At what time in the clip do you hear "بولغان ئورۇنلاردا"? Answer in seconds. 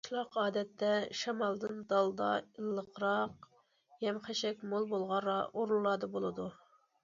4.97-6.15